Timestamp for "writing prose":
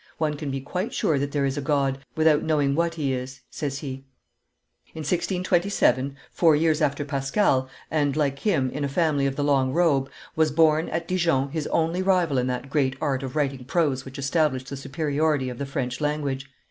13.35-14.03